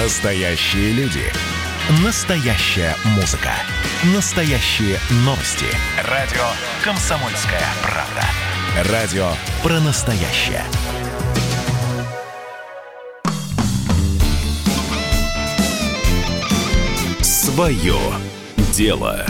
[0.00, 1.24] Настоящие люди.
[2.04, 3.50] Настоящая музыка.
[4.14, 5.66] Настоящие новости.
[6.04, 6.44] Радио
[6.84, 8.92] «Комсомольская правда».
[8.92, 9.28] Радио
[9.60, 10.62] про настоящее.
[17.20, 17.98] Свое
[18.72, 19.26] дело.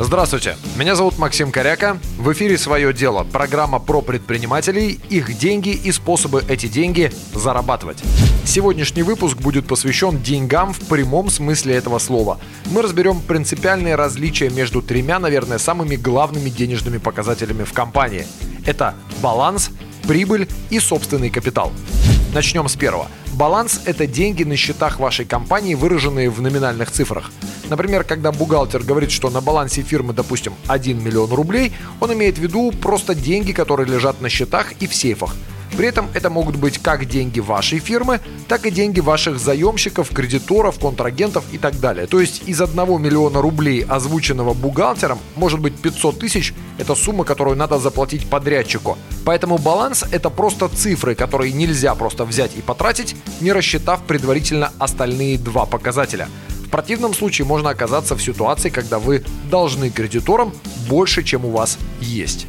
[0.00, 1.98] Здравствуйте, меня зовут Максим Коряка.
[2.18, 7.98] В эфире «Свое дело»– программа про предпринимателей, их деньги и способы эти деньги зарабатывать.
[8.44, 12.38] Сегодняшний выпуск будет посвящен деньгам в прямом смысле этого слова.
[12.66, 18.24] Мы разберем принципиальные различия между тремя, наверное, самыми главными денежными показателями в компании.
[18.66, 19.70] Это баланс,
[20.06, 21.72] прибыль и собственный капитал.
[22.34, 23.08] Начнем с первого.
[23.32, 27.30] Баланс– это деньги на счетах вашей компании, выраженные в номинальных цифрах.
[27.70, 32.42] Например, когда бухгалтер говорит, что на балансе фирмы, допустим, 1 миллион рублей, он имеет в
[32.42, 35.34] виду просто деньги, которые лежат на счетах и в сейфах.
[35.76, 40.78] При этом это могут быть как деньги вашей фирмы, так и деньги ваших заемщиков, кредиторов,
[40.78, 42.06] контрагентов и так далее.
[42.06, 47.56] То есть из 1 миллиона рублей, озвученного бухгалтером, может быть 500 тысяч– это сумма, которую
[47.56, 48.96] надо заплатить подрядчику.
[49.24, 55.38] Поэтому баланс– это просто цифры, которые нельзя просто взять и потратить, не рассчитав предварительно остальные
[55.38, 56.28] два показателя.
[56.66, 60.52] В противном случае можно оказаться в ситуации, когда вы должны кредиторам
[60.88, 62.46] больше, чем у вас есть.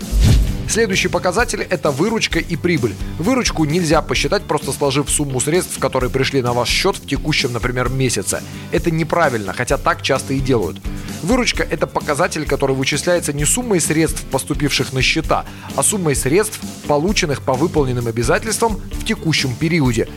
[0.70, 2.94] Следующий показатель– это выручка и прибыль.
[3.18, 7.90] Выручку нельзя посчитать, просто сложив сумму средств, которые пришли на ваш счет в текущем, например,
[7.90, 8.44] месяце.
[8.72, 10.78] Это неправильно, хотя так часто и делают.
[11.24, 15.44] Выручка– это показатель, который вычисляется не суммой средств, поступивших на счета,
[15.76, 20.08] а суммой средств, полученных по выполненным обязательствам в текущем периоде.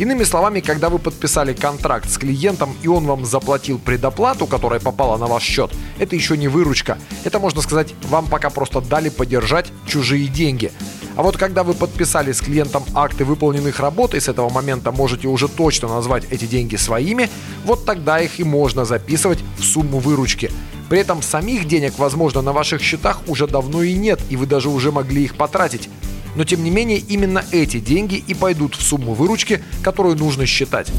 [0.00, 5.18] Иными словами, когда вы подписали контракт с клиентом и он вам заплатил предоплату, которая попала
[5.18, 6.96] на ваш счет, это еще не выручка.
[7.24, 10.72] Это, можно сказать, вам пока просто дали подержать чужие деньги.
[11.16, 15.28] А вот когда вы подписали с клиентом акты выполненных работ и с этого момента можете
[15.28, 17.28] уже точно назвать эти деньги своими,
[17.66, 20.50] вот тогда их и можно записывать в сумму выручки.
[20.88, 24.70] При этом самих денег, возможно, на ваших счетах уже давно и нет, и вы даже
[24.70, 25.90] уже могли их потратить.
[26.34, 30.90] Но тем не менее именно эти деньги и пойдут в сумму выручки, которую нужно считать.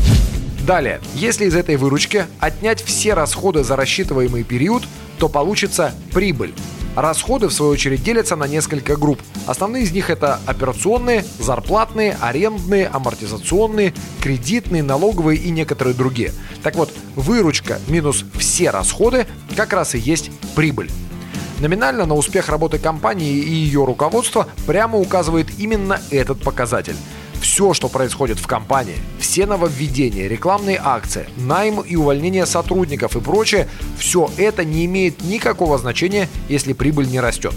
[0.65, 4.83] Далее, если из этой выручки отнять все расходы за рассчитываемый период,
[5.17, 6.53] то получится прибыль.
[6.95, 9.21] Расходы, в свою очередь, делятся на несколько групп.
[9.47, 16.33] Основные из них это операционные, зарплатные, арендные, амортизационные, кредитные, налоговые и некоторые другие.
[16.63, 19.25] Так вот, выручка минус все расходы
[19.55, 20.91] как раз и есть прибыль.
[21.61, 26.95] Номинально на успех работы компании и ее руководства прямо указывает именно этот показатель.
[27.39, 33.69] Все, что происходит в компании, все нововведения, рекламные акции, найм и увольнение сотрудников и прочее,
[33.99, 37.53] все это не имеет никакого значения, если прибыль не растет.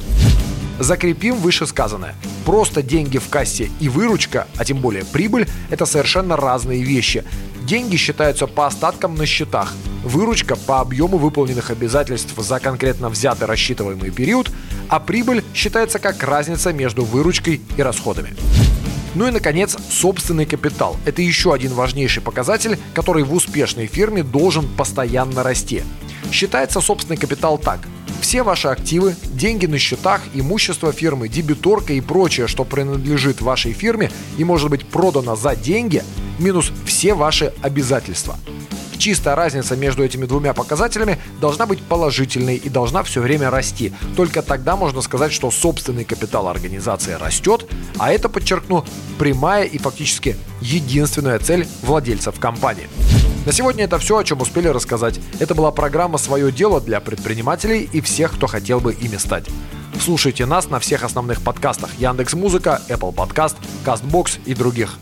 [0.79, 2.15] Закрепим вышесказанное.
[2.45, 7.25] Просто деньги в кассе и выручка, а тем более прибыль, это совершенно разные вещи.
[7.63, 9.73] Деньги считаются по остаткам на счетах.
[10.05, 14.51] Выручка по объему выполненных обязательств за конкретно взятый рассчитываемый период,
[14.89, 18.37] а прибыль считается как разница между выручкой и расходами.
[19.15, 20.97] Ну и, наконец, собственный капитал.
[21.07, 25.83] Это еще один важнейший показатель, который в успешной фирме должен постоянно расти.
[26.31, 27.81] Считается собственный капитал так.
[28.21, 34.11] Все ваши активы, деньги на счетах, имущество фирмы, дебиторка и прочее, что принадлежит вашей фирме
[34.37, 36.03] и может быть продано за деньги,
[36.39, 38.37] минус все ваши обязательства.
[38.99, 43.93] Чистая разница между этими двумя показателями должна быть положительной и должна все время расти.
[44.17, 47.67] Только тогда можно сказать, что собственный капитал организации растет,
[47.99, 48.85] а это, подчеркну,
[49.19, 52.89] прямая и фактически единственная цель владельцев компании.
[53.47, 55.21] На сегодня это все, о чем успели рассказать.
[55.39, 59.45] Это была программа «Свое дело» для предпринимателей и всех, кто хотел бы ими стать.
[60.01, 64.99] Слушайте нас на всех основных подкастах Яндекс Музыка, Apple Podcast, Castbox и других.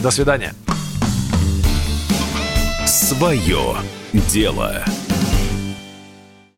[0.00, 0.54] До свидания.
[3.04, 3.76] Свое
[4.32, 4.82] дело.